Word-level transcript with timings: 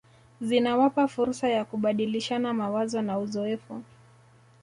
Zinawapa 0.41 1.07
fursa 1.07 1.49
ya 1.49 1.65
kubadilishana 1.65 2.53
mawazo 2.53 3.01
na 3.01 3.19
uzoefu 3.19 3.81